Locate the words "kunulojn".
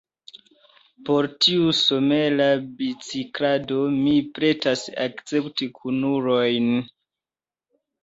5.81-6.77